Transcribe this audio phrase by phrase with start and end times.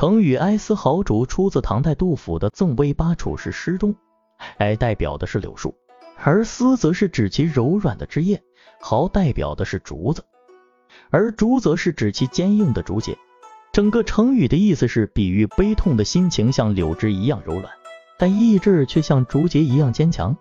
[0.00, 3.94] 成语哀思豪竹出自唐代杜甫的《赠威八处士》诗中，
[4.56, 5.74] 哀代表的是柳树，
[6.16, 8.42] 而思则是指其柔软的枝叶，
[8.80, 10.24] 豪代表的是竹子，
[11.10, 13.18] 而竹则是指其坚硬的竹节。
[13.72, 17.66] 整个成语的意思是比喻悲痛的心情像柳枝一样柔软，
[18.18, 20.34] 但意志却像竹节一样坚强，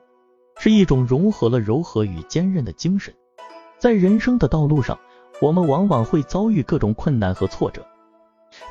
[0.58, 3.14] 是一种融合了柔和与坚韧的精神。
[3.78, 4.98] 在人生的道路上，
[5.42, 7.86] 我们往往会遭遇各种困难和挫折。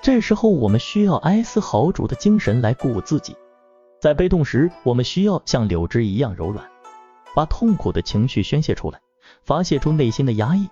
[0.02, 3.36] 这时候，我们需要哀思豪竹的精神来鼓舞自己。
[4.00, 6.64] 在悲痛时，我们需要像柳枝一样柔软，
[7.34, 9.00] 把痛苦的情绪宣泄出来，
[9.44, 10.68] 发泄出内心的压抑，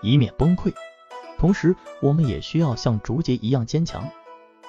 [0.00, 0.72] 以免崩溃。
[1.38, 4.08] 同时，我们也需要像竹节一样坚强，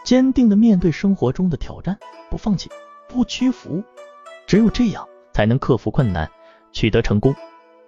[0.04, 1.98] 坚定的面对生活中的挑战，
[2.30, 2.70] 不放弃，
[3.08, 3.84] 不屈服。
[4.46, 6.30] 只有这样，才能克服困难，
[6.74, 7.34] 取得成功。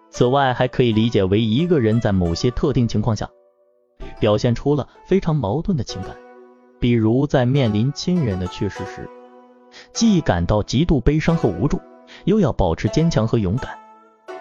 [0.09, 3.30] 此外，还可以理解为一个人在某些特定情况下。
[4.20, 6.16] 表现出了非常矛盾的情感，
[6.80, 9.10] 比如在面临亲人的去世时，
[9.94, 11.80] 既感到极度悲伤和无助，
[12.26, 13.78] 又要保持坚强和勇敢。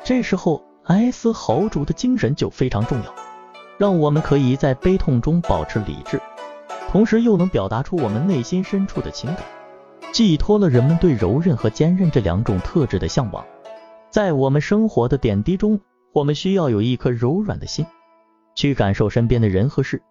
[0.05, 3.15] 这时候，哀思豪竹的精神就非常重要，
[3.77, 6.20] 让我们可以在悲痛中保持理智，
[6.89, 9.45] 同时又能表达出我们内心深处的情感，
[10.13, 13.45] 寄托了人们对柔韧和坚韧这两种特质的向往。
[14.11, 15.81] 在我们生活的点滴中，
[16.13, 17.85] 我们需要有一颗柔软的心。
[18.57, 20.03] 去感受身边的人和事，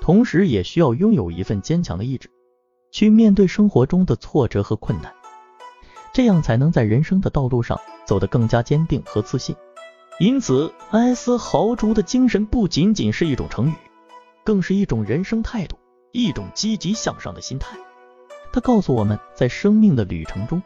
[0.00, 2.30] 同时也需要拥有一份坚强的意志，
[2.92, 5.12] 去面对生活中的挫折和困难，
[6.14, 9.54] 这样才能在人生的道路上走得更加坚定和自信。
[10.20, 13.74] 因此，哀思豪竹的精神不仅仅是一种成语，
[14.44, 15.76] 更是一种人生态度，
[16.12, 17.76] 一种积极向上的心态。
[18.52, 20.62] 它告诉我们在生命的旅程中，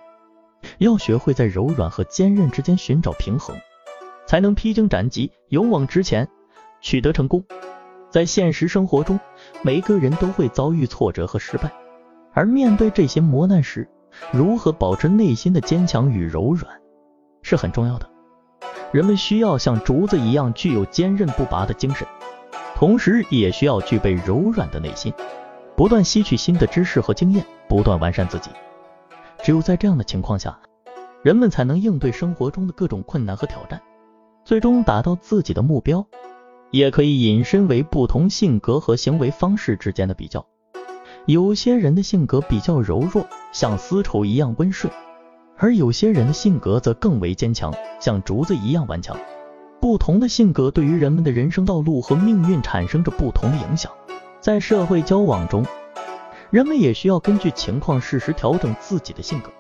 [0.79, 3.57] 要学会在柔软和坚韧之间寻找平衡，
[4.27, 6.29] 才能披荆斩棘，勇往直前。
[6.85, 7.43] 取得成功，
[8.11, 9.19] 在现实生活中，
[9.63, 11.73] 每个人都会遭遇挫折和失败，
[12.35, 13.89] 而面对这些磨难时，
[14.31, 16.79] 如何保持内心的坚强与柔软
[17.41, 18.07] 是很重要的。
[18.93, 22.07] 人们需要像竹子一样具有坚韧不拔的精神，
[22.75, 25.11] 同时也需要具备柔软的内心，
[25.75, 28.51] 不断吸取新的知识和经验，不断完善自己。
[29.43, 30.61] 只有在这样的情况下，
[31.23, 33.81] 人们才能应对生活中的各种困难和挑战，
[34.45, 36.07] 最终达到自己的目标。
[36.75, 40.45] 也可以引申为不同性格和行为方式之间的比较。
[41.25, 44.93] 有些人的性格比较柔弱，像丝绸一样温顺；
[45.57, 49.17] 而有些人的性格则更为坚强，像竹子一样顽强。
[49.81, 53.93] 不同的性格对于人们的人生道路和命运产生着不同的影响。
[54.41, 55.65] 在社会交往中，
[56.51, 59.53] 人们也需要根据情况适时调整自己的性格，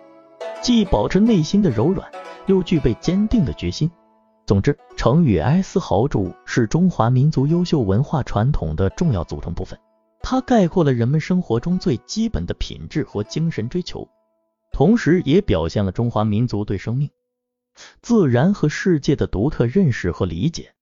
[0.60, 2.10] 既保持内心的柔软，
[2.46, 3.88] 又具备坚定的决心。
[4.47, 9.78] 总之，成语哀思豪主是中华民族优秀文化传统的重要组成部分，
[10.21, 14.06] 它概括了人们生活中最基本的品质和精神追求，
[14.71, 17.09] 同时也表现了中华民族对生命、
[18.03, 20.74] 自然和世界的独特认识和理解。